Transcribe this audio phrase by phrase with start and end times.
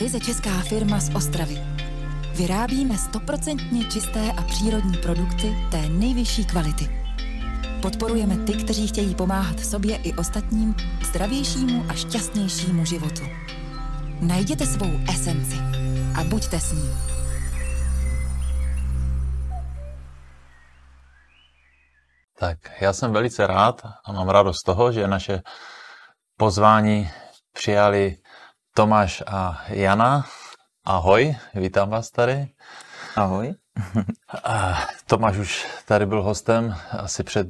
[0.00, 1.58] ryze česká firma z Ostravy.
[2.34, 6.88] Vyrábíme stoprocentně čisté a přírodní produkty té nejvyšší kvality.
[7.82, 13.22] Podporujeme ty, kteří chtějí pomáhat sobě i ostatním k zdravějšímu a šťastnějšímu životu.
[14.20, 15.56] Najděte svou esenci
[16.20, 16.90] a buďte s ní.
[22.38, 25.42] Tak já jsem velice rád a mám radost z toho, že naše
[26.36, 27.10] pozvání
[27.52, 28.16] přijali
[28.80, 30.24] Tomáš a Jana.
[30.84, 32.48] Ahoj, vítám vás tady.
[33.16, 33.54] Ahoj.
[34.44, 37.46] A Tomáš už tady byl hostem asi před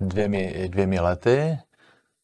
[0.00, 1.58] dvěmi, dvěmi lety.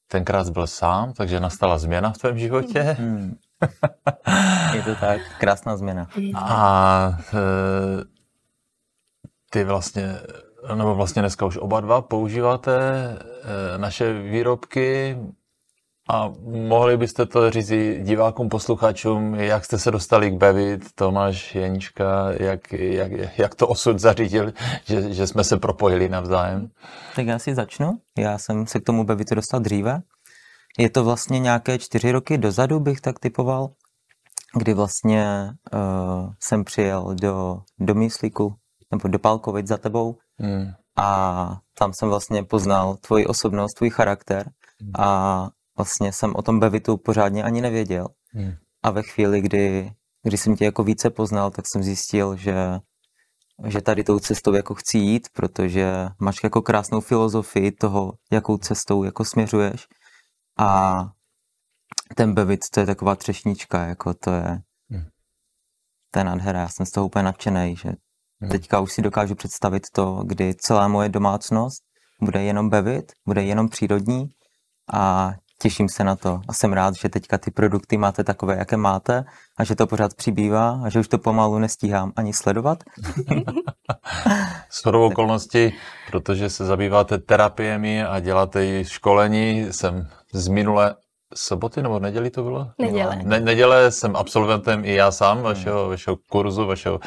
[0.09, 2.81] Tenkrát byl sám, takže nastala změna v tvém životě.
[2.81, 3.37] Hmm.
[4.75, 6.09] Je to tak, krásná změna.
[6.35, 7.39] A e,
[9.51, 10.19] ty vlastně,
[10.75, 15.17] nebo vlastně dneska už oba dva používáte e, naše výrobky
[16.09, 22.33] a mohli byste to říct divákům, posluchačům, jak jste se dostali k Bevit, Tomáš, Jenička,
[22.41, 24.53] jak, jak, jak to osud zařídil,
[24.85, 26.69] že, že jsme se propojili navzájem?
[27.17, 27.99] Tak já si začnu.
[28.19, 30.03] Já jsem se k tomu Bevitu dostal dříve.
[30.79, 33.71] Je to vlastně nějaké čtyři roky dozadu, bych tak typoval,
[34.59, 38.55] kdy vlastně uh, jsem přijel do, do Myslíku,
[38.91, 40.67] nebo do Pálkovic za tebou hmm.
[40.97, 44.93] a tam jsem vlastně poznal tvoji osobnost, tvůj charakter hmm.
[44.99, 48.09] a vlastně jsem o tom Bevitu pořádně ani nevěděl.
[48.33, 48.53] Hmm.
[48.83, 52.79] A ve chvíli, kdy, kdy jsem tě jako více poznal, tak jsem zjistil, že,
[53.67, 59.05] že tady tou cestou jako chci jít, protože máš jako krásnou filozofii toho, jakou cestou
[59.05, 59.87] jako směřuješ.
[60.59, 60.99] A
[62.17, 64.59] ten Bevit, to je taková třešnička, jako to je,
[64.91, 65.07] hmm.
[66.11, 66.61] to je nádhera.
[66.61, 67.93] Já jsem z toho úplně nadšený, že
[68.41, 68.51] hmm.
[68.51, 71.83] teďka už si dokážu představit to, kdy celá moje domácnost
[72.23, 74.29] bude jenom Bevit, bude jenom přírodní
[74.93, 78.77] a těším se na to a jsem rád, že teďka ty produkty máte takové, jaké
[78.77, 79.25] máte
[79.57, 82.85] a že to pořád přibývá a že už to pomalu nestíhám ani sledovat.
[84.71, 85.73] S okolností,
[86.11, 90.95] protože se zabýváte terapiemi a děláte i školení, jsem z minule
[91.35, 92.71] soboty nebo neděli to bylo?
[92.79, 93.21] Neděle.
[93.23, 97.01] Ne, neděle jsem absolventem i já sám vašeho, vašeho kurzu, vašeho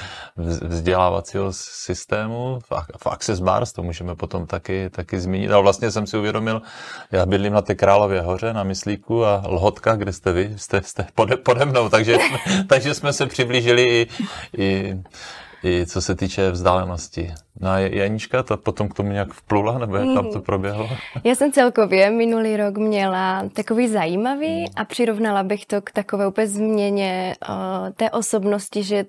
[0.67, 5.51] vzdělávacího systému v, v Access Bars, to můžeme potom taky, taky zmínit.
[5.51, 6.61] A vlastně jsem si uvědomil,
[7.11, 11.07] já bydlím na té Králově hoře, na Myslíku a Lhotka, kde jste vy, jste, jste
[11.15, 12.17] pode, pode mnou, takže,
[12.67, 14.07] takže jsme se přiblížili i,
[14.57, 14.97] i
[15.63, 17.33] i co se týče vzdálenosti.
[17.59, 20.41] No a Janíčka, ta potom k tomu nějak vplula, nebo jak tam to mhm.
[20.41, 20.89] proběhlo?
[21.23, 26.47] Já jsem celkově minulý rok měla takový zajímavý a přirovnala bych to k takové úplně
[26.47, 27.55] změně uh,
[27.89, 29.05] té osobnosti, že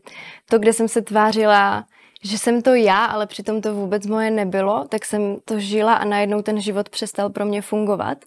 [0.51, 1.85] to, kde jsem se tvářila
[2.25, 6.05] že jsem to já, ale přitom to vůbec moje nebylo, tak jsem to žila a
[6.05, 8.19] najednou ten život přestal pro mě fungovat.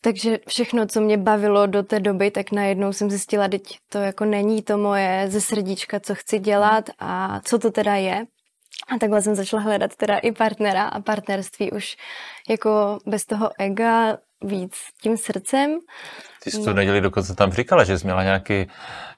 [0.00, 4.24] Takže všechno, co mě bavilo do té doby, tak najednou jsem zjistila, že to jako
[4.24, 8.26] není to moje ze srdíčka, co chci dělat a co to teda je.
[8.88, 11.96] A takhle jsem začala hledat teda i partnera a partnerství už
[12.48, 15.78] jako bez toho ega víc tím srdcem.
[16.44, 18.66] Ty jsi tu neděli dokonce tam říkala, že jsi měla nějaký,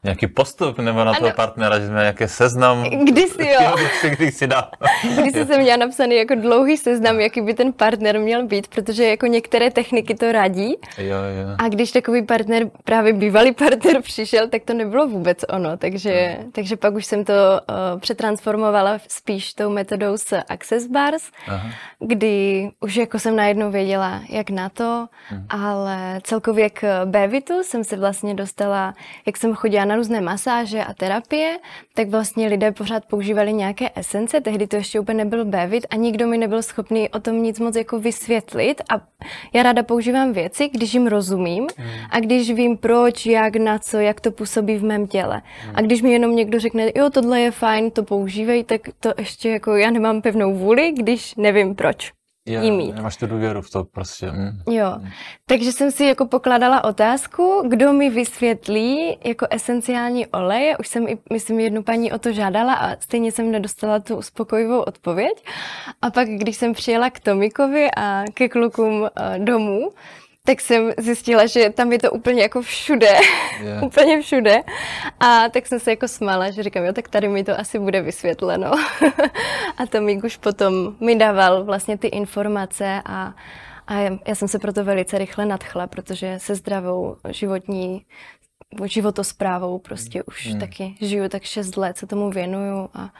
[0.05, 1.21] nějaký postup nebo na ano.
[1.21, 2.85] toho partnera, že jsme nějaký seznam.
[3.05, 3.75] Kdysi jo.
[4.17, 4.71] Když si dal.
[5.21, 9.27] Když jsem měla napsaný jako dlouhý seznam, jaký by ten partner měl být, protože jako
[9.27, 10.77] některé techniky to radí.
[10.99, 11.57] Jo, jo.
[11.59, 15.77] A když takový partner, právě bývalý partner přišel, tak to nebylo vůbec ono.
[15.77, 16.51] Takže, no.
[16.53, 21.71] takže pak už jsem to uh, přetransformovala spíš tou metodou s Access Bars, Aha.
[21.99, 25.47] kdy už jako jsem najednou věděla, jak na to, mhm.
[25.49, 28.95] ale celkově k Bevitu jsem se vlastně dostala,
[29.27, 31.59] jak jsem chodila na různé masáže a terapie,
[31.95, 36.27] tak vlastně lidé pořád používali nějaké esence, tehdy to ještě úplně nebyl Bevit a nikdo
[36.27, 39.01] mi nebyl schopný o tom nic moc jako vysvětlit a
[39.53, 41.67] já ráda používám věci, když jim rozumím
[42.11, 45.43] a když vím proč, jak, na co, jak to působí v mém těle.
[45.75, 49.51] A když mi jenom někdo řekne, jo, tohle je fajn, to používej, tak to ještě
[49.51, 52.13] jako já nemám pevnou vůli, když nevím proč
[52.47, 52.95] jo, jí mít.
[52.95, 54.31] Nemáš tu důvěru v to prostě.
[54.31, 54.75] Mm.
[54.75, 54.99] Jo,
[55.47, 60.75] takže jsem si jako pokladala otázku, kdo mi vysvětlí jako esenciální olej.
[60.81, 64.81] Už jsem i, myslím, jednu paní o to žádala a stejně jsem nedostala tu uspokojivou
[64.81, 65.45] odpověď.
[66.03, 69.93] A pak, když jsem přijela k Tomikovi a ke klukům eh, domů,
[70.47, 73.17] tak jsem zjistila, že tam je to úplně jako všude,
[73.61, 73.83] yeah.
[73.87, 74.63] úplně všude.
[75.21, 78.03] A tak jsem se jako smála, že říkám, jo, tak tady mi to asi bude
[78.03, 78.71] vysvětleno.
[79.77, 83.35] a to mi už potom mi dával vlastně ty informace a,
[83.87, 88.05] a já jsem se proto velice rychle nadchla, protože se zdravou životní
[88.85, 90.61] životosprávou prostě už hmm.
[90.61, 93.11] taky žiju tak šest let, se tomu věnuju a,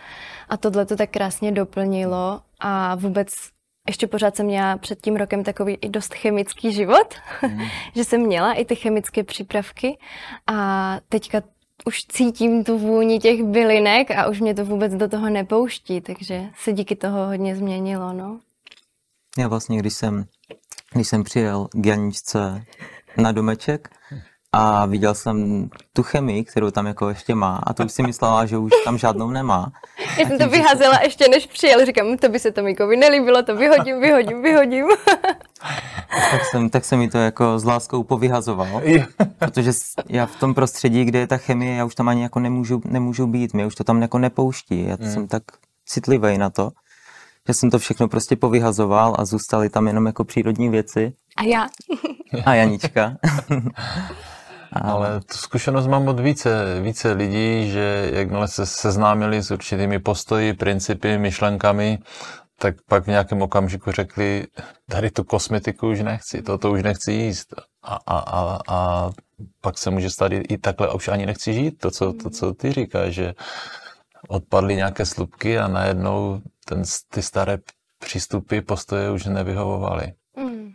[0.49, 3.29] a tohle to tak krásně doplnilo a vůbec
[3.89, 7.61] ještě pořád jsem měla před tím rokem takový i dost chemický život, mm.
[7.95, 9.99] že jsem měla i ty chemické přípravky
[10.47, 11.43] a teďka
[11.85, 16.45] už cítím tu vůni těch bylinek a už mě to vůbec do toho nepouští, takže
[16.55, 18.41] se díky toho hodně změnilo, no.
[19.39, 20.25] Já vlastně, když jsem,
[20.93, 22.65] když jsem přijel k Janičce
[23.17, 23.89] na domeček,
[24.53, 28.47] a viděl jsem tu chemii, kterou tam jako ještě má a to už si myslela,
[28.47, 29.73] že už tam žádnou nemá.
[30.19, 31.05] Já jsem to vyházela se...
[31.05, 34.87] ještě než přijel, říkám, to by se to Mikovi nelíbilo, to vyhodím, vyhodím, vyhodím.
[36.31, 38.83] tak jsem, tak jsem mi to jako s láskou povyhazoval,
[39.39, 39.73] protože
[40.09, 43.27] já v tom prostředí, kde je ta chemie, já už tam ani jako nemůžu, nemůžu
[43.27, 45.13] být, mě už to tam jako nepouští, já hmm.
[45.13, 45.43] jsem tak
[45.87, 46.71] citlivý na to,
[47.49, 51.13] že jsem to všechno prostě povyhazoval a zůstaly tam jenom jako přírodní věci.
[51.37, 51.67] A já.
[52.45, 53.17] A Janička.
[54.73, 60.55] Ale tu zkušenost mám od více, více lidí, že jakmile se seznámili s určitými postoji,
[60.55, 61.99] principy, myšlenkami,
[62.59, 64.47] tak pak v nějakém okamžiku řekli,
[64.91, 67.55] tady tu kosmetiku už nechci, toto už nechci jíst.
[67.83, 69.11] A, a, a, a
[69.61, 72.55] pak se může stát i, takhle, a už ani nechci žít, to co, to, co
[72.55, 73.35] ty říkáš, že
[74.29, 77.59] odpadly nějaké slupky a najednou ten, ty staré
[77.99, 80.13] přístupy, postoje už nevyhovovaly.
[80.37, 80.73] Mm.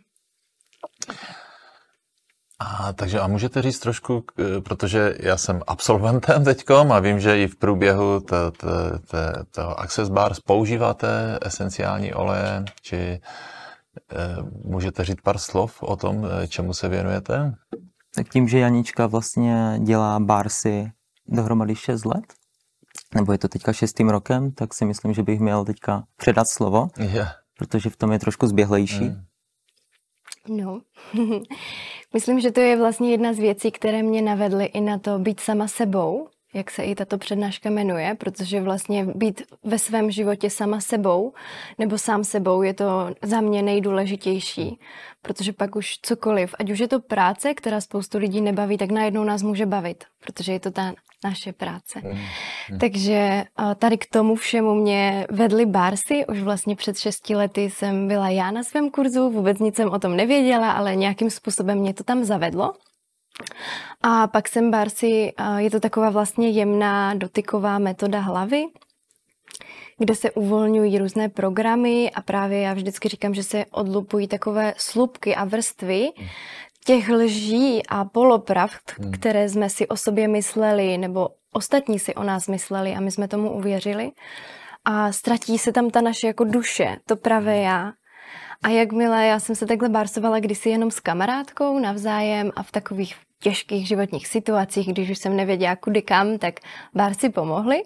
[2.59, 4.24] A, takže a můžete říct trošku,
[4.63, 8.19] protože já jsem absolventem teďkom a vím, že i v průběhu
[9.51, 13.19] toho Access Bars používáte esenciální oleje, či e,
[14.63, 17.54] můžete říct pár slov o tom, e, čemu se věnujete?
[18.15, 20.92] Tak tím, že Janička vlastně dělá barsy
[21.27, 22.33] dohromady 6 let,
[23.15, 26.88] nebo je to teďka šestým rokem, tak si myslím, že bych měl teďka předat slovo,
[26.98, 27.36] yeah.
[27.57, 29.03] protože v tom je trošku zběhlejší.
[29.03, 29.21] Mm.
[30.49, 30.81] No,
[32.13, 35.39] myslím, že to je vlastně jedna z věcí, které mě navedly i na to být
[35.39, 36.27] sama sebou,
[36.57, 41.33] jak se i tato přednáška jmenuje, protože vlastně být ve svém životě sama sebou
[41.77, 44.80] nebo sám sebou je to za mě nejdůležitější,
[45.21, 49.24] protože pak už cokoliv, ať už je to práce, která spoustu lidí nebaví, tak najednou
[49.24, 50.94] nás může bavit, protože je to ta
[51.24, 52.01] naše práce.
[52.04, 52.80] Mm.
[52.80, 53.44] Takže
[53.75, 56.25] tady k tomu všemu mě vedly Barsy.
[56.25, 60.00] Už vlastně před šesti lety jsem byla já na svém kurzu, vůbec nic jsem o
[60.00, 62.74] tom nevěděla, ale nějakým způsobem mě to tam zavedlo.
[64.01, 68.66] A pak jsem Barsy, je to taková vlastně jemná dotyková metoda hlavy,
[69.98, 75.36] kde se uvolňují různé programy a právě já vždycky říkám, že se odlupují takové slupky
[75.36, 76.10] a vrstvy,
[76.86, 79.12] těch lží a polopravd, hmm.
[79.12, 83.28] které jsme si o sobě mysleli, nebo ostatní si o nás mysleli a my jsme
[83.28, 84.12] tomu uvěřili.
[84.86, 87.63] A ztratí se tam ta naše jako duše, to pravé hmm.
[87.63, 87.92] já.
[88.63, 93.16] A jakmile já jsem se takhle barsovala kdysi jenom s kamarádkou navzájem a v takových
[93.39, 96.60] těžkých životních situacích, když už jsem nevěděla kudy kam, tak
[96.94, 97.84] bárci pomohli.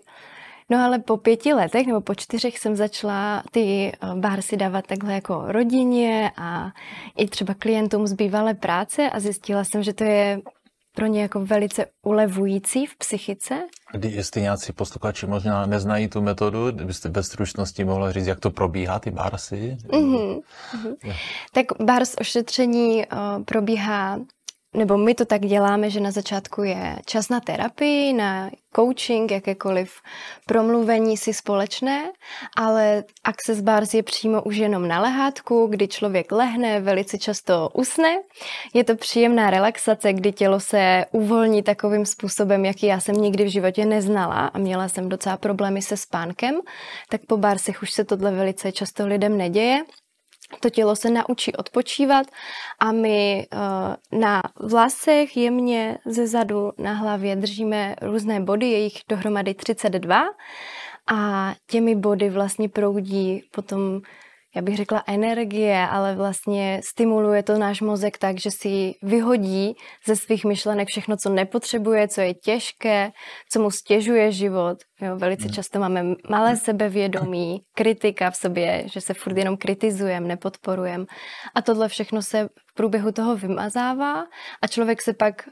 [0.70, 5.14] No ale po pěti letech nebo po čtyřech jsem začala ty eh, bársy dávat takhle
[5.14, 6.72] jako rodině a
[7.18, 10.42] i třeba klientům z bývalé práce a zjistila jsem, že to je
[10.96, 13.56] pro ně jako velice ulevující v psychice.
[14.08, 19.00] Jestli nějací posluchači možná neznají tu metodu, byste bez stručnosti mohla říct, jak to probíhá,
[19.00, 19.78] ty barsy?
[19.88, 20.42] Mm-hmm.
[21.54, 24.20] Tak bars ošetření uh, probíhá
[24.74, 29.94] nebo my to tak děláme, že na začátku je čas na terapii, na coaching, jakékoliv
[30.46, 32.12] promluvení si společné,
[32.58, 38.18] ale Access Bars je přímo už jenom na lehátku, kdy člověk lehne, velice často usne.
[38.74, 43.52] Je to příjemná relaxace, kdy tělo se uvolní takovým způsobem, jaký já jsem nikdy v
[43.52, 46.56] životě neznala a měla jsem docela problémy se spánkem,
[47.10, 49.84] tak po barsech už se tohle velice často lidem neděje
[50.60, 52.28] to tělo se naučí odpočívat
[52.80, 59.02] a my uh, na vlasech jemně ze zadu na hlavě držíme různé body, je jich
[59.10, 60.24] dohromady 32
[61.14, 64.02] a těmi body vlastně proudí potom
[64.56, 69.76] já bych řekla energie, ale vlastně stimuluje to náš mozek tak, že si vyhodí
[70.08, 73.12] ze svých myšlenek všechno, co nepotřebuje, co je těžké,
[73.50, 74.78] co mu stěžuje život.
[75.02, 75.54] Jo, velice hmm.
[75.54, 81.06] často máme malé sebevědomí, kritika v sobě, že se furt jenom kritizujeme, nepodporujeme.
[81.56, 84.26] A tohle všechno se v průběhu toho vymazává
[84.62, 85.50] a člověk se pak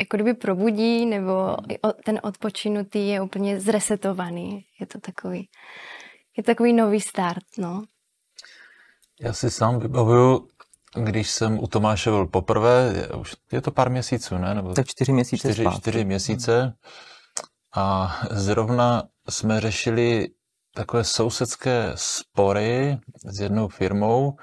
[0.00, 1.56] jako kdyby probudí, nebo
[2.04, 4.64] ten odpočinutý je úplně zresetovaný.
[4.80, 5.48] Je to takový,
[6.36, 7.82] je to takový nový start, no.
[9.20, 10.48] Já si sám vybavuju,
[10.94, 14.54] když jsem u Tomáše byl poprvé, je, už je to pár měsíců, ne?
[14.54, 16.72] Nebo tak čtyři měsíce čtyři, čtyři měsíce.
[17.74, 20.28] A zrovna jsme řešili
[20.74, 24.36] takové sousedské spory s jednou firmou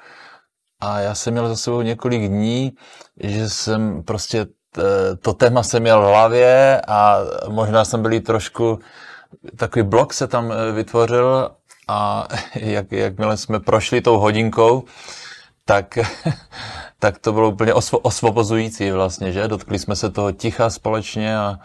[0.80, 2.72] a já jsem měl za sebou několik dní,
[3.20, 4.46] že jsem prostě
[5.20, 8.80] to téma jsem měl v hlavě a možná jsem byl trošku,
[9.58, 11.52] takový blok se tam e, vytvořil
[11.88, 14.84] a jak, jakmile jsme prošli tou hodinkou,
[15.66, 15.98] tak,
[17.00, 19.48] tak to bylo úplně osvo, osvobozující vlastně, že?
[19.48, 21.60] Dotkli jsme se toho ticha společně a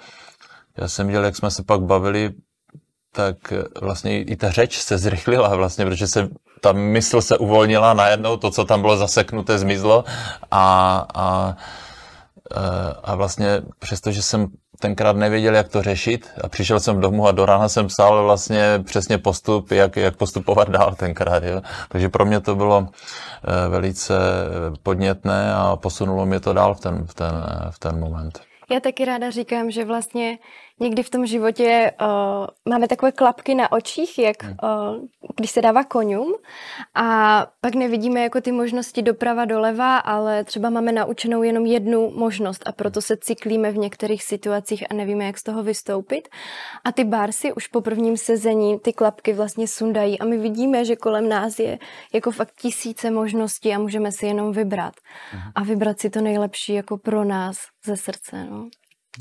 [0.77, 2.33] já jsem viděl, jak jsme se pak bavili,
[3.13, 3.37] tak
[3.83, 6.29] vlastně i ta řeč se zrychlila vlastně, protože se
[6.61, 10.05] ta mysl se uvolnila najednou, to, co tam bylo zaseknuté, zmizlo
[10.51, 11.57] a, a,
[13.05, 14.47] a vlastně přestože jsem
[14.79, 18.81] tenkrát nevěděl, jak to řešit a přišel jsem domů a do rána jsem psal vlastně
[18.85, 21.43] přesně postup, jak, jak postupovat dál tenkrát.
[21.43, 21.63] Jo.
[21.89, 24.15] Takže pro mě to bylo eh, velice
[24.83, 27.33] podnětné a posunulo mě to dál v ten, v ten,
[27.71, 28.41] v ten moment.
[28.71, 30.39] Já taky ráda říkám, že vlastně
[30.81, 32.07] někdy v tom životě uh,
[32.69, 34.49] máme takové klapky na očích, jak uh,
[35.37, 36.35] když se dává konům
[36.95, 42.63] a pak nevidíme jako ty možnosti doprava doleva, ale třeba máme naučenou jenom jednu možnost
[42.67, 46.29] a proto se cyklíme v některých situacích a nevíme, jak z toho vystoupit.
[46.85, 50.97] A ty barsy už po prvním sezení ty klapky vlastně sundají a my vidíme, že
[50.97, 51.79] kolem nás je
[52.15, 54.95] jako fakt tisíce možností a můžeme si jenom vybrat.
[55.35, 55.53] Mhm.
[55.55, 58.47] A vybrat si to nejlepší jako pro nás ze srdce.
[58.51, 58.69] No.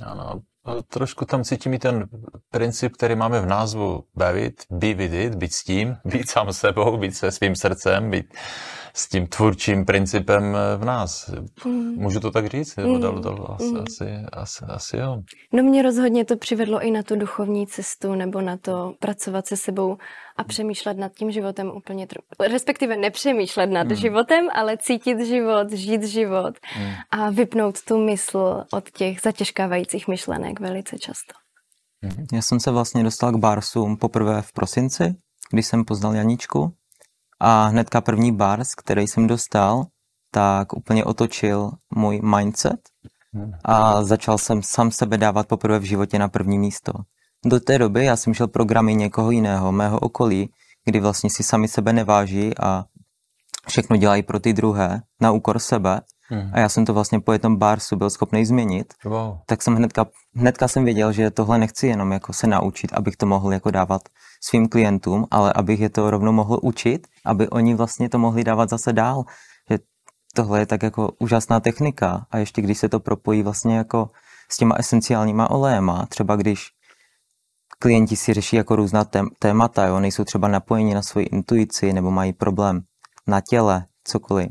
[0.06, 0.42] Ano,
[0.88, 2.08] trošku tam cítím i ten
[2.52, 6.98] princip, který máme v názvu bavit, be with it, být s tím, být sám sebou,
[6.98, 8.34] být se svým srdcem, být
[8.94, 11.30] s tím tvůrčím principem v nás.
[11.66, 11.96] Mm.
[11.96, 12.76] Můžu to tak říct?
[12.76, 13.02] Mm.
[13.02, 13.78] Dalo, dalo, asi, mm.
[13.78, 15.22] asi, asi, asi jo.
[15.54, 19.58] No mě rozhodně to přivedlo i na tu duchovní cestu nebo na to pracovat se
[19.58, 19.98] sebou
[20.38, 23.96] a přemýšlet nad tím životem úplně, tr- respektive nepřemýšlet nad mm.
[23.96, 26.92] životem, ale cítit život, žít život mm.
[27.12, 31.34] a vypnout tu mysl od těch zatěžkávajících myšlenek velice často.
[32.02, 32.26] Mm.
[32.34, 35.16] Já jsem se vlastně dostal k barsům poprvé v prosinci,
[35.52, 36.74] když jsem poznal Janičku
[37.40, 39.86] a hnedka první bars, který jsem dostal,
[40.32, 42.80] tak úplně otočil můj mindset
[43.66, 46.94] a začal jsem sám sebe dávat poprvé v životě na první místo.
[47.50, 50.50] Do té doby já jsem šel programy někoho jiného, mého okolí,
[50.86, 52.86] kdy vlastně si sami sebe neváží a
[53.68, 56.02] všechno dělají pro ty druhé, na úkor sebe.
[56.30, 56.52] Hmm.
[56.54, 58.94] A já jsem to vlastně po jednom barsu byl schopný změnit.
[59.06, 59.38] Wow.
[59.46, 63.26] Tak jsem hnedka, hnedka jsem věděl, že tohle nechci jenom jako se naučit, abych to
[63.26, 64.02] mohl jako dávat
[64.44, 68.70] svým klientům, ale abych je to rovnou mohl učit, aby oni vlastně to mohli dávat
[68.70, 69.24] zase dál.
[69.72, 69.80] Že
[70.36, 74.10] tohle je tak jako úžasná technika a ještě když se to propojí vlastně jako
[74.52, 76.77] s těma esenciálníma olejema, třeba když
[77.80, 79.06] klienti si řeší jako různá
[79.40, 82.82] témata, jo, nejsou třeba napojeni na svoji intuici nebo mají problém
[83.28, 84.48] na těle, cokoliv,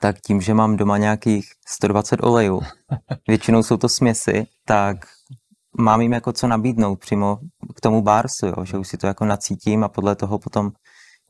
[0.00, 2.60] tak tím, že mám doma nějakých 120 olejů,
[3.28, 4.96] většinou jsou to směsi, tak
[5.78, 7.38] mám jim jako co nabídnout přímo
[7.76, 10.70] k tomu barsu, jo, že už si to jako nacítím a podle toho potom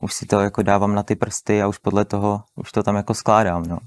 [0.01, 2.95] už si to jako dávám na ty prsty a už podle toho už to tam
[2.95, 3.77] jako skládám, no.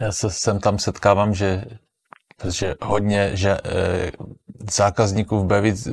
[0.00, 1.64] Já se sem tam setkávám, že
[2.44, 4.10] že hodně že, e,
[4.70, 5.90] zákazníků v Bevi e,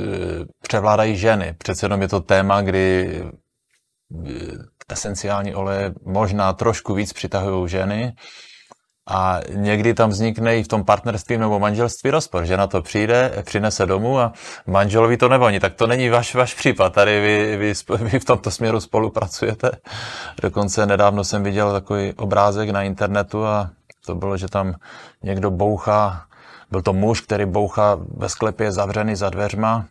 [0.62, 1.55] převládají ženy.
[1.57, 4.31] Přece jenom je to téma, kdy e,
[4.89, 8.13] esenciální oleje možná trošku víc přitahují ženy
[9.09, 12.45] a někdy tam vznikne i v tom partnerství nebo manželství rozpor.
[12.45, 14.33] že na to přijde, přinese domů a
[14.67, 15.59] manželovi to nevoní.
[15.59, 16.93] Tak to není váš, váš případ.
[16.93, 19.71] Tady vy, vy, vy v tomto směru spolupracujete.
[20.41, 23.69] Dokonce nedávno jsem viděl takový obrázek na internetu a
[24.05, 24.75] to bylo, že tam
[25.23, 26.25] někdo bouchá,
[26.74, 29.86] byl to muž, který bouchá ve sklepě zavřený za dveřma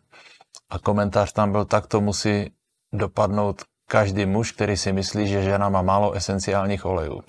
[0.71, 2.51] a komentář tam byl, tak to musí
[2.93, 7.23] dopadnout každý muž, který si myslí, že žena má málo esenciálních olejů.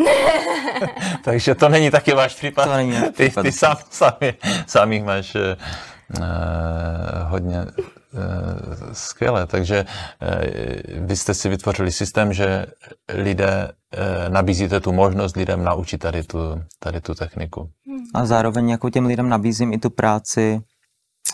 [1.23, 2.65] Takže to není taky váš případ.
[2.65, 4.33] To není ty, ty sám, sami,
[4.67, 5.41] sami máš uh,
[7.29, 7.65] hodně
[8.91, 9.47] skvěle.
[9.47, 12.65] Takže uh, vy jste si vytvořili systém, že
[13.13, 16.37] lidé uh, nabízíte tu možnost lidem naučit tady tu,
[16.79, 17.69] tady tu techniku.
[18.13, 20.61] A zároveň jako těm lidem nabízím i tu práci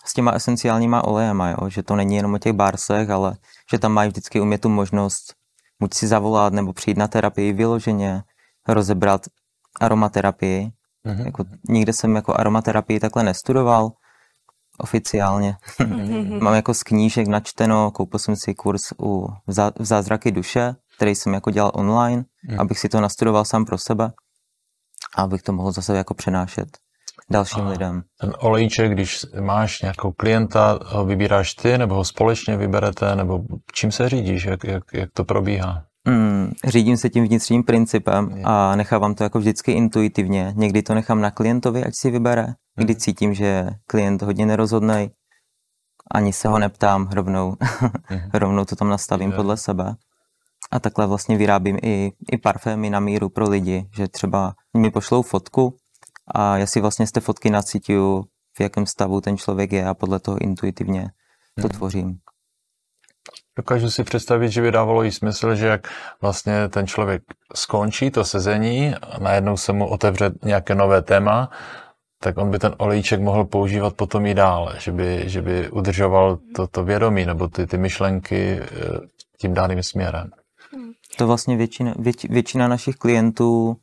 [0.06, 1.70] s těma esenciálníma olejema, jo?
[1.70, 3.38] že to není jenom o těch barsech, ale
[3.72, 5.34] že tam mají vždycky umět tu možnost
[5.80, 8.24] buď si zavolat nebo přijít na terapii vyloženě,
[8.68, 9.22] rozebrat
[9.80, 10.72] aromaterapii.
[11.06, 11.26] Mm-hmm.
[11.26, 13.90] Jako, nikde jsem jako aromaterapii takhle nestudoval
[14.80, 15.56] oficiálně.
[16.42, 19.28] Mám jako z knížek načteno, koupil jsem si kurz u
[19.80, 22.60] v Zázraky duše, který jsem jako dělal online, mm.
[22.60, 24.12] abych si to nastudoval sám pro sebe
[25.16, 26.68] a abych to mohl zase jako přenášet
[27.30, 28.04] dalším a lidem.
[28.22, 33.44] Ten olejček, když máš nějakou klienta, ho vybíráš ty, nebo ho společně vyberete, nebo
[33.74, 35.84] čím se řídíš, jak, jak, jak to probíhá?
[36.10, 38.44] Mm, řídím se tím vnitřním principem je.
[38.46, 40.54] a nechávám to jako vždycky intuitivně.
[40.56, 43.00] Někdy to nechám na klientovi, ať si vybere, kdy mm.
[43.00, 45.10] cítím, že klient hodně nerozhodnej,
[46.12, 47.56] ani se ho neptám rovnou,
[48.34, 49.36] rovnou to tam nastavím je.
[49.36, 49.96] podle sebe.
[50.72, 55.22] A takhle vlastně vyrábím i, i parfémy na míru pro lidi, že třeba mi pošlou
[55.22, 55.75] fotku
[56.36, 58.24] a já si vlastně z té fotky nacítuju,
[58.58, 61.10] v jakém stavu ten člověk je a podle toho intuitivně
[61.56, 61.70] to hmm.
[61.70, 62.18] tvořím.
[63.60, 65.88] Dokážu si představit, že by dávalo i smysl, že jak
[66.22, 67.24] vlastně ten člověk
[67.56, 71.50] skončí to sezení a najednou se mu otevře nějaké nové téma
[72.24, 76.39] tak on by ten olejček mohl používat potom i dál, že by, že by udržoval
[76.56, 78.68] to, to vědomí nebo ty, ty myšlenky eh,
[79.42, 80.32] tím daným směrem.
[81.18, 83.75] To vlastně většina, věč, většina našich klientů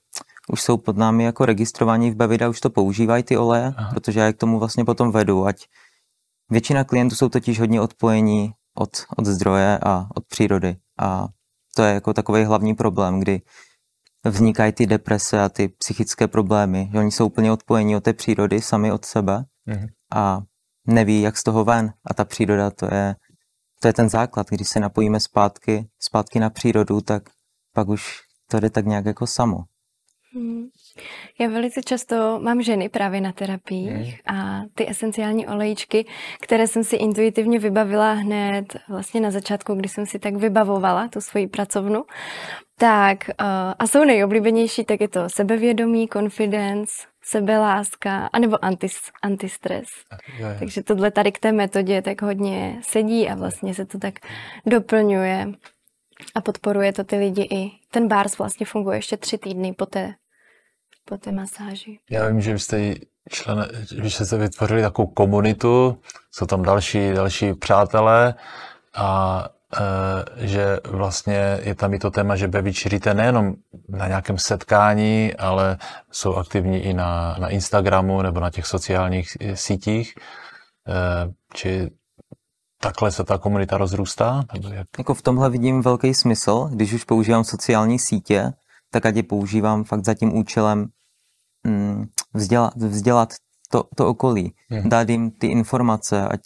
[0.48, 3.90] už jsou pod námi jako registrovaní v Bevida, už to používají ty oleje, Aha.
[3.94, 5.56] protože já k tomu vlastně potom vedu, ať
[6.50, 11.28] většina klientů jsou totiž hodně odpojení od, od zdroje a od přírody a
[11.76, 13.42] to je jako takový hlavní problém, kdy
[14.24, 18.60] vznikají ty deprese a ty psychické problémy, že oni jsou úplně odpojení od té přírody,
[18.60, 19.86] sami od sebe mhm.
[20.12, 20.42] a
[20.86, 21.92] neví, jak z toho ven.
[22.04, 23.16] A ta příroda, to je,
[23.80, 24.46] to je ten základ.
[24.50, 27.22] Když se napojíme zpátky, zpátky na přírodu, tak
[27.74, 29.56] pak už to jde tak nějak jako samo.
[30.36, 30.68] Hmm.
[31.38, 34.38] Já velice často mám ženy právě na terapiích hmm.
[34.38, 36.06] a ty esenciální olejčky,
[36.40, 41.20] které jsem si intuitivně vybavila hned vlastně na začátku, kdy jsem si tak vybavovala tu
[41.20, 42.04] svoji pracovnu,
[42.78, 43.46] tak uh,
[43.78, 46.92] a jsou nejoblíbenější, tak je to sebevědomí, confidence,
[47.24, 49.88] sebeláska, anebo antis, antistres.
[50.38, 50.56] Je, je.
[50.58, 54.14] Takže tohle tady k té metodě tak hodně sedí a vlastně se to tak
[54.66, 55.52] doplňuje
[56.34, 57.70] a podporuje to ty lidi i.
[57.90, 60.14] Ten bars vlastně funguje ještě tři týdny po té
[61.08, 61.98] po té masáži.
[62.10, 62.94] Já vím, že vy jste
[63.30, 63.68] člen,
[64.02, 65.98] že jste vytvořili takovou komunitu,
[66.30, 68.34] jsou tam další, další přátelé
[68.94, 69.48] a
[70.40, 73.54] e, že vlastně je tam i to téma, že Bevi šíříte nejenom
[73.88, 75.78] na nějakém setkání, ale
[76.10, 80.14] jsou aktivní i na, na Instagramu nebo na těch sociálních sítích.
[80.88, 81.90] E, či
[82.80, 84.44] takhle se ta komunita rozrůstá?
[84.54, 84.86] Nebo jak?
[84.98, 88.52] Jako v tomhle vidím velký smysl, když už používám sociální sítě,
[88.96, 90.88] tak ať je používám fakt za tím účelem
[91.66, 93.34] mm, vzdělat, vzdělat
[93.70, 94.88] to, to okolí, mm.
[94.88, 96.40] dát jim ty informace, ať,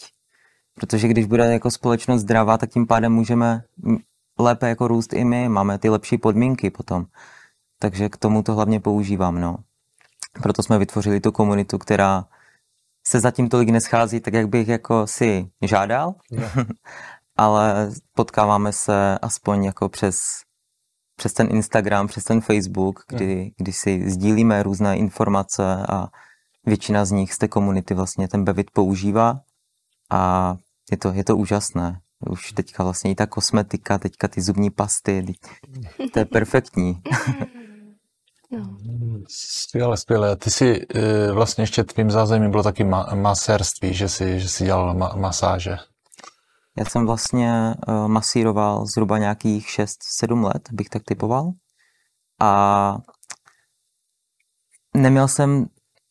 [0.75, 3.63] protože když bude jako společnost zdravá, tak tím pádem můžeme
[4.39, 7.07] lépe jako růst i my, máme ty lepší podmínky potom.
[7.79, 9.57] Takže k tomu to hlavně používám, no.
[10.43, 12.27] Proto jsme vytvořili tu komunitu, která
[13.07, 16.15] se zatím tolik neschází, tak jak bych jako si žádal,
[17.37, 20.19] ale potkáváme se aspoň jako přes
[21.21, 23.51] přes ten Instagram, přes ten Facebook, kdy, hmm.
[23.57, 26.09] kdy si sdílíme různé informace a
[26.67, 29.41] většina z nich z té komunity vlastně ten Bevit používá
[30.11, 30.57] a
[30.91, 32.01] je to, je to úžasné.
[32.31, 35.35] Už teďka vlastně i ta kosmetika, teďka ty zubní pasty,
[36.13, 37.03] to je perfektní.
[38.53, 38.77] No.
[39.29, 40.37] Skvěle, skvěle.
[40.37, 44.65] Ty si e, vlastně ještě tvým zázemím bylo taky ma- masérství, že si, že si
[44.65, 45.77] dělal ma- masáže.
[46.81, 51.53] Já jsem vlastně uh, masíroval zhruba nějakých 6-7 let, bych tak typoval.
[52.41, 52.99] A
[54.95, 55.67] neměl jsem,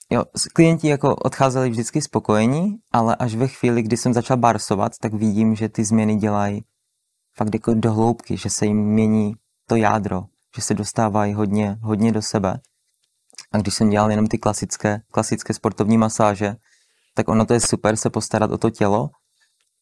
[0.09, 5.13] jo, klienti jako odcházeli vždycky spokojení, ale až ve chvíli, kdy jsem začal barsovat, tak
[5.13, 6.63] vidím, že ty změny dělají
[7.37, 9.35] fakt jako do hloubky, že se jim mění
[9.67, 10.23] to jádro,
[10.55, 12.59] že se dostávají hodně, hodně do sebe.
[13.51, 16.55] A když jsem dělal jenom ty klasické, klasické sportovní masáže,
[17.15, 19.09] tak ono to je super se postarat o to tělo,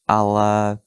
[0.07, 0.77] ale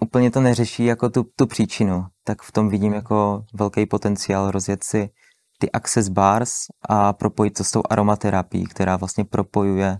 [0.00, 2.06] úplně to neřeší jako tu, tu příčinu.
[2.24, 5.10] Tak v tom vidím jako velký potenciál rozjet si
[5.58, 6.52] ty access bars
[6.88, 9.98] a propojit to s tou aromaterapií, která vlastně propojuje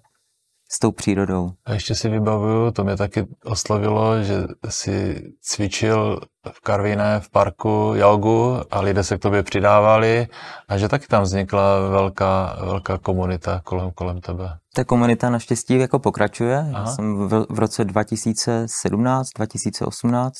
[0.72, 1.50] s tou přírodou.
[1.64, 4.34] A ještě si vybavuju, to mě taky oslovilo, že
[4.68, 6.20] si cvičil
[6.52, 10.26] v Karviné v parku jogu a lidé se k tobě přidávali
[10.68, 14.58] a že taky tam vznikla velká, velká komunita kolem, kolem tebe.
[14.74, 16.58] Ta komunita naštěstí jako pokračuje.
[16.58, 16.80] Aha.
[16.80, 20.34] Já jsem v, v roce 2017, 2018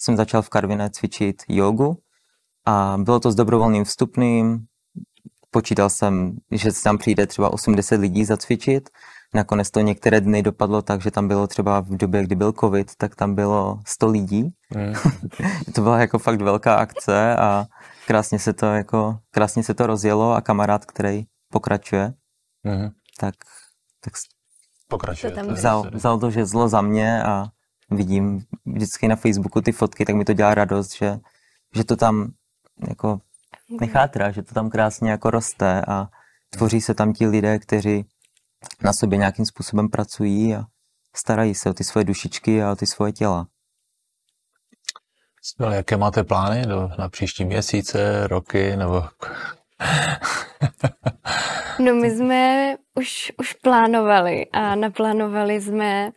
[0.00, 1.96] jsem začal v Karviné cvičit jogu
[2.66, 4.58] a bylo to s dobrovolným vstupným.
[5.50, 8.90] Počítal jsem, že tam přijde třeba 80 lidí zacvičit
[9.34, 12.96] Nakonec to některé dny dopadlo tak, že tam bylo třeba v době, kdy byl covid,
[12.96, 14.42] tak tam bylo 100 lidí.
[14.74, 14.92] Mm.
[15.74, 17.66] to byla jako fakt velká akce a
[18.06, 22.12] krásně se to jako, krásně se to rozjelo a kamarád, který pokračuje,
[22.64, 22.90] mm.
[23.20, 23.34] tak,
[24.04, 24.14] tak
[24.88, 25.32] pokračuje.
[25.32, 27.46] To vzal, vzal to žezlo za mě a
[27.90, 31.18] vidím vždycky na Facebooku ty fotky, tak mi to dělá radost, že,
[31.74, 32.32] že to tam
[32.88, 33.20] jako
[33.80, 36.08] nechátra, že to tam krásně jako roste a
[36.50, 38.04] tvoří se tam ti lidé, kteří
[38.82, 40.64] na sobě nějakým způsobem pracují a
[41.16, 43.46] starají se o ty svoje dušičky a o ty svoje těla.
[45.42, 48.98] Skvěle, jaké máte plány do, na příští měsíce, roky nebo...
[51.78, 56.10] no my jsme už, už plánovali a naplánovali jsme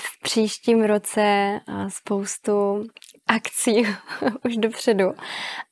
[0.00, 2.84] v příštím roce spoustu
[3.26, 3.82] akcí
[4.44, 5.12] už dopředu,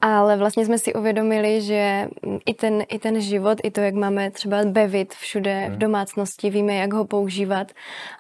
[0.01, 2.09] ale vlastně jsme si uvědomili, že
[2.47, 5.79] i ten, i ten život, i to, jak máme třeba bevit všude v hmm.
[5.79, 7.73] domácnosti, víme, jak ho používat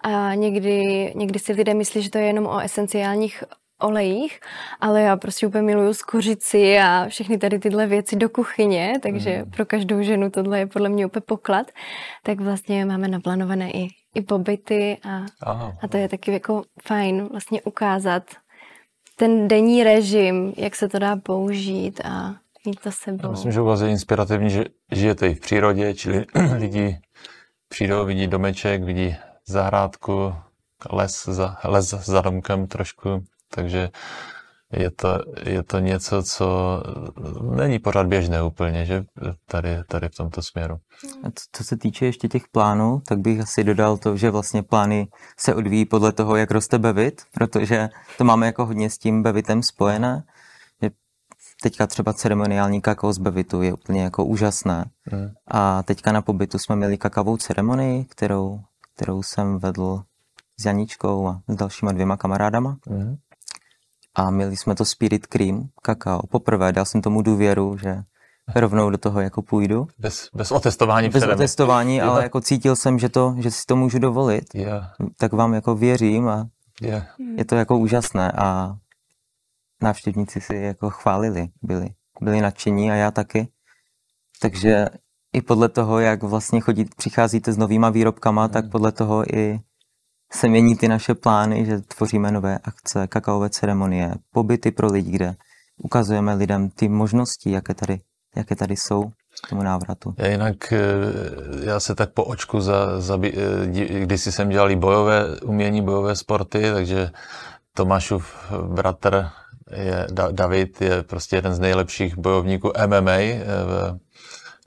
[0.02, 3.44] a někdy, někdy si lidé myslí, že to je jenom o esenciálních
[3.80, 4.40] olejích,
[4.80, 9.50] ale já prostě úplně miluju skořici a všechny tady tyhle věci do kuchyně, takže mm.
[9.50, 11.66] pro každou ženu tohle je podle mě úplně poklad.
[12.22, 15.76] Tak vlastně máme naplánované i, i pobyty a, Aha.
[15.82, 18.22] a to je taky jako fajn vlastně ukázat
[19.20, 22.34] ten denní režim, jak se to dá použít a
[22.66, 23.22] mít to sebou.
[23.22, 26.26] Já myslím, že u vás je inspirativní, že žijete i v přírodě, čili
[26.58, 26.98] lidi
[27.68, 30.34] přijdou, vidí domeček, vidí zahrádku,
[30.90, 33.88] les za, les za domkem trošku, takže
[34.72, 36.46] je to, je to něco, co
[37.56, 39.04] není pořád běžné úplně, že
[39.46, 40.74] tady, tady v tomto směru.
[41.24, 45.08] A co se týče ještě těch plánů, tak bych asi dodal to, že vlastně plány
[45.38, 49.62] se odvíjí podle toho, jak roste bevit, protože to máme jako hodně s tím bevitem
[49.62, 50.22] spojené.
[51.62, 54.84] Teďka třeba ceremoniální kakao z bevitu je úplně jako úžasné.
[55.04, 55.28] Hmm.
[55.46, 58.60] A teďka na pobytu jsme měli kakavou ceremonii, kterou,
[58.94, 60.02] kterou jsem vedl
[60.60, 62.76] s Janičkou a s dalšíma dvěma kamarádama.
[62.88, 63.16] Mm.
[64.14, 66.26] A měli jsme to Spirit Cream, kakao.
[66.26, 68.02] Poprvé dal jsem tomu důvěru, že
[68.54, 69.86] rovnou do toho jako půjdu.
[69.98, 71.34] Bez, bez otestování Bez předem.
[71.34, 72.08] otestování, yeah.
[72.08, 74.44] ale jako cítil jsem, že, to, že si to můžu dovolit.
[74.54, 74.92] Yeah.
[75.18, 76.46] Tak vám jako věřím a
[76.82, 77.06] yeah.
[77.36, 78.76] je to jako úžasné a
[79.82, 81.88] návštěvníci si jako chválili, byli,
[82.20, 83.48] byli nadšení a já taky.
[84.40, 84.86] Takže
[85.32, 88.70] i podle toho, jak vlastně chodí, přicházíte s novýma výrobkama, tak hmm.
[88.70, 89.60] podle toho i
[90.32, 95.34] se mění ty naše plány, že tvoříme nové akce, kakaové ceremonie, pobyty pro lidi, kde
[95.82, 98.00] ukazujeme lidem ty možnosti, jaké tady,
[98.36, 99.10] jaké tady jsou
[99.44, 100.14] k tomu návratu.
[100.18, 100.78] Já jinak, eh,
[101.64, 103.66] já se tak po očku, za, za, eh,
[104.00, 107.10] když jsem dělal bojové umění, bojové sporty, takže
[107.74, 109.30] Tomášův bratr
[109.76, 113.98] je, David je prostě jeden z nejlepších bojovníků MMA eh, v,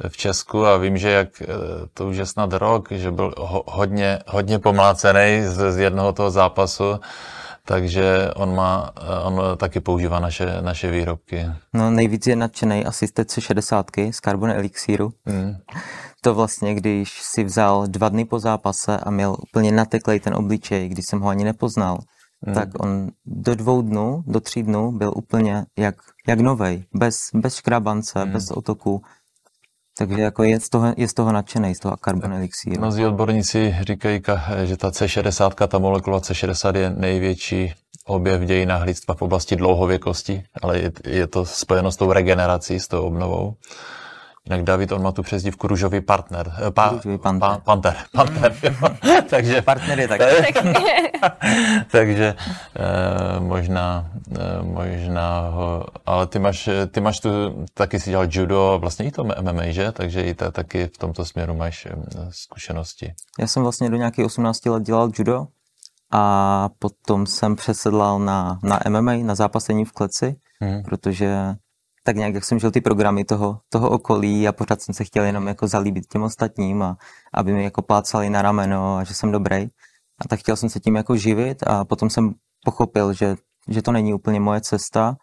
[0.07, 1.47] v Česku a vím, že jak eh,
[1.93, 6.31] to už je snad rok, že byl ho, hodně, hodně pomlácený z, z jednoho toho
[6.31, 6.99] zápasu,
[7.65, 11.45] takže on má, eh, on taky používá naše, naše výrobky.
[11.73, 15.13] No nejvíc je nadšený asi z C60 z Carbon Elixíru.
[15.25, 15.55] Mm.
[16.21, 20.89] To vlastně, když si vzal dva dny po zápase a měl úplně nateklej ten obličej,
[20.89, 21.99] když jsem ho ani nepoznal,
[22.47, 22.53] mm.
[22.53, 25.95] tak on do dvou dnů, do tří dnů byl úplně jak,
[26.27, 28.31] jak novej, bez, bez škrabance, mm.
[28.31, 29.01] bez otoku
[29.97, 32.81] takže jako je z toho, je z toho nadšený, z toho Carbon Elixíru.
[32.81, 34.21] Mnozí odborníci říkají,
[34.63, 37.73] že ta C60, ta molekula C60 je největší
[38.05, 42.79] objev v dějinách lidstva v oblasti dlouhověkosti, ale je, je to spojeno s tou regenerací,
[42.79, 43.55] s tou obnovou.
[44.45, 46.53] Jinak David, on má tu přezdívku růžový partner.
[46.67, 47.49] Eh, pa, růžový panter.
[47.49, 47.95] Pa, panter.
[48.11, 48.55] panter
[49.29, 50.23] takže, partner je taky.
[51.91, 52.35] takže
[52.75, 57.29] eh, možná, eh, možná ho, ale ty máš, ty máš tu,
[57.73, 59.91] taky si dělal judo, vlastně i to MMA, že?
[59.91, 61.95] Takže i ta, taky v tomto směru máš eh,
[62.29, 63.13] zkušenosti.
[63.39, 65.47] Já jsem vlastně do nějakých 18 let dělal judo
[66.11, 70.83] a potom jsem přesedlal na, na MMA, na zápasení v kleci, hmm.
[70.83, 71.55] protože
[72.03, 75.23] tak nějak, jak jsem žil ty programy toho, toho okolí a pořád jsem se chtěl
[75.23, 76.97] jenom jako zalíbit těm ostatním a
[77.33, 79.67] aby mi jako plácali na rameno a že jsem dobrý.
[80.19, 82.33] A tak chtěl jsem se tím jako živit a potom jsem
[82.65, 83.35] pochopil, že,
[83.69, 85.15] že to není úplně moje cesta,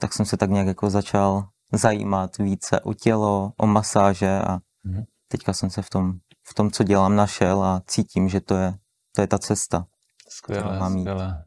[0.00, 5.04] tak jsem se tak nějak jako začal zajímat více o tělo, o masáže a mm-hmm.
[5.28, 6.12] teďka jsem se v tom,
[6.48, 8.74] v tom, co dělám, našel a cítím, že to je,
[9.14, 9.86] to je ta cesta.
[10.28, 11.44] Skvělé, skvělé.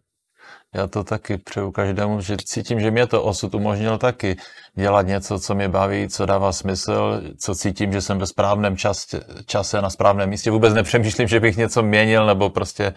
[0.76, 4.38] Já to taky přeju každému, že cítím, že mě to osud umožnil taky
[4.76, 9.16] dělat něco, co mě baví, co dává smysl, co cítím, že jsem ve správném čas,
[9.46, 10.52] čase na správném místě.
[10.52, 12.94] Vůbec nepřemýšlím, že bych něco měnil, nebo prostě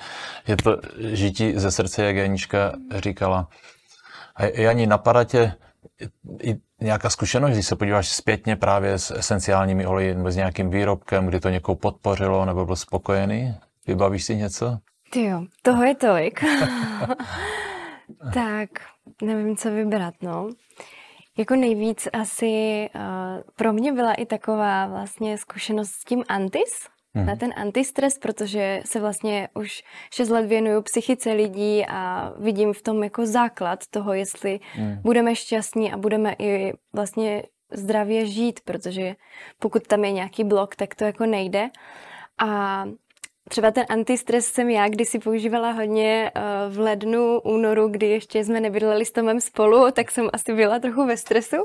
[0.49, 3.49] je to žití ze srdce, jak Janička říkala.
[4.37, 5.53] A Jani, napadá tě
[6.43, 11.27] i nějaká zkušenost, když se podíváš zpětně právě s esenciálními oleji nebo s nějakým výrobkem,
[11.27, 13.55] kdy to někoho podpořilo nebo byl spokojený?
[13.87, 14.79] Vybavíš si něco?
[15.11, 16.45] Ty jo, toho je tolik.
[18.35, 18.71] tak,
[19.23, 20.51] nevím, co vybrat, no.
[21.39, 23.01] Jako nejvíc asi uh,
[23.57, 27.27] pro mě byla i taková vlastně zkušenost s tím antis, hmm.
[27.27, 32.83] na ten antistres, protože se vlastně už 6 let věnuju psychice lidí a vidím v
[32.83, 34.97] tom jako základ toho, jestli hmm.
[35.03, 37.43] budeme šťastní a budeme i vlastně
[37.73, 39.17] zdravě žít, protože
[39.59, 41.71] pokud tam je nějaký blok, tak to jako nejde.
[42.39, 42.85] A
[43.51, 48.61] Třeba ten antistres jsem já kdysi používala hodně eh, v lednu, únoru, kdy ještě jsme
[48.61, 51.57] nebydleli s Tomem spolu, tak jsem asi byla trochu ve stresu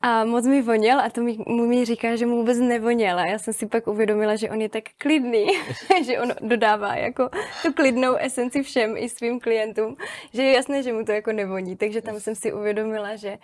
[0.00, 3.26] a moc mi voněl a to mi, mu mi říká, že mu vůbec nevoněl a
[3.26, 5.46] já jsem si pak uvědomila, že on je tak klidný,
[6.04, 7.30] že on dodává jako
[7.62, 9.96] tu klidnou esenci všem i svým klientům,
[10.32, 13.38] že je jasné, že mu to jako nevoní, takže tam jsem si uvědomila, že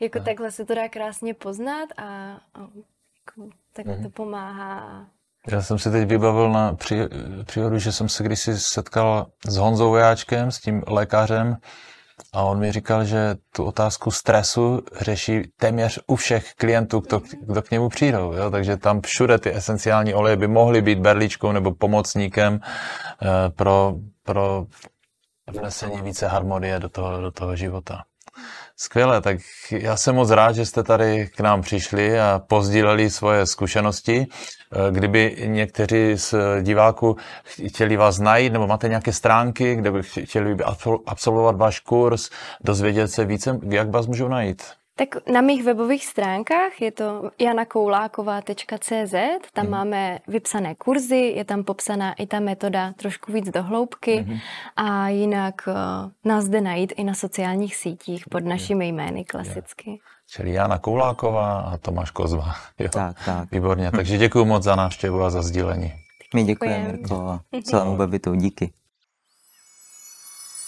[0.00, 2.04] jako takhle se to dá krásně poznat a,
[2.54, 4.10] a jako, takhle to mhm.
[4.10, 5.06] pomáhá
[5.46, 6.96] já jsem si teď vybavil na pří,
[7.44, 11.56] příhodu, že jsem se kdysi setkal s Honzou Vojáčkem, s tím lékařem,
[12.32, 17.62] A on mi říkal, že tu otázku stresu řeší téměř u všech klientů, kdo, kdo
[17.62, 18.32] k němu přijdou.
[18.32, 18.50] Jo?
[18.50, 24.66] Takže tam všude ty esenciální oleje by mohly být berličkou nebo pomocníkem uh, pro, pro
[25.52, 28.04] vnesení více harmonie do toho, do toho života.
[28.78, 29.38] Skvěle, tak
[29.70, 34.26] já jsem moc rád, že jste tady k nám přišli a pozdíleli svoje zkušenosti.
[34.26, 37.16] Eh, kdyby někteří z diváků
[37.66, 40.56] chtěli vás najít, nebo máte nějaké stránky, kde by chtěli
[41.06, 44.62] absolvovat váš kurz, dozvědět se více, jak vás můžou najít?
[44.96, 49.14] Tak na mých webových stránkách je to janakouláková.cz,
[49.52, 49.70] tam mm.
[49.70, 54.38] máme vypsané kurzy, je tam popsaná i ta metoda trošku víc do hloubky mm.
[54.76, 55.74] a jinak uh,
[56.24, 59.90] nás jde najít i na sociálních sítích pod našimi jmény klasicky.
[59.90, 59.96] Je.
[60.28, 62.54] Čili Jana Kouláková a Tomáš Kozva.
[62.78, 62.88] Jo.
[62.88, 63.50] Tak, tak.
[63.50, 65.92] Výborně, takže děkuji moc za návštěvu a za sdílení.
[66.34, 68.72] My děkujeme, Mirko, a celému Bebitu díky.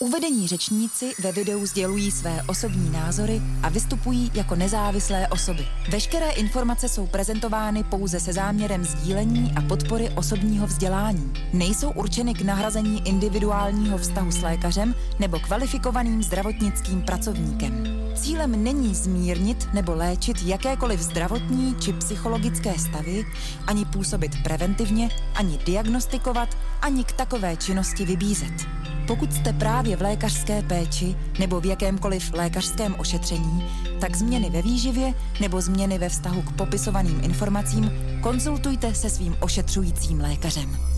[0.00, 5.66] Uvedení řečníci ve videu sdělují své osobní názory a vystupují jako nezávislé osoby.
[5.90, 11.32] Veškeré informace jsou prezentovány pouze se záměrem sdílení a podpory osobního vzdělání.
[11.52, 17.84] Nejsou určeny k nahrazení individuálního vztahu s lékařem nebo kvalifikovaným zdravotnickým pracovníkem.
[18.14, 23.26] Cílem není zmírnit nebo léčit jakékoliv zdravotní či psychologické stavy,
[23.66, 28.88] ani působit preventivně, ani diagnostikovat, ani k takové činnosti vybízet.
[29.09, 33.64] Pokud jste právě v lékařské péči nebo v jakémkoliv lékařském ošetření,
[34.01, 37.90] tak změny ve výživě nebo změny ve vztahu k popisovaným informacím
[38.23, 40.97] konzultujte se svým ošetřujícím lékařem.